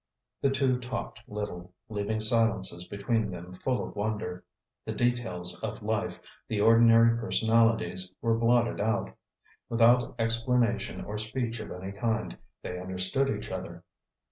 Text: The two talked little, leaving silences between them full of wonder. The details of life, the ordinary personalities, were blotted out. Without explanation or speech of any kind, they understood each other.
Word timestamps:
The 0.41 0.49
two 0.49 0.79
talked 0.79 1.19
little, 1.27 1.73
leaving 1.87 2.21
silences 2.21 2.85
between 2.85 3.29
them 3.29 3.53
full 3.53 3.87
of 3.87 3.95
wonder. 3.95 4.43
The 4.83 4.93
details 4.93 5.61
of 5.61 5.83
life, 5.83 6.19
the 6.47 6.59
ordinary 6.59 7.15
personalities, 7.19 8.11
were 8.19 8.33
blotted 8.35 8.81
out. 8.81 9.15
Without 9.69 10.15
explanation 10.17 11.01
or 11.05 11.19
speech 11.19 11.59
of 11.59 11.69
any 11.71 11.91
kind, 11.91 12.35
they 12.63 12.79
understood 12.79 13.29
each 13.29 13.51
other. 13.51 13.83